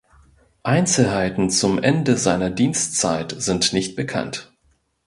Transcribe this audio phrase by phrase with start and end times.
[0.63, 4.51] Einzelheiten zum Ende seiner Dienstzeit sind nicht bekannt.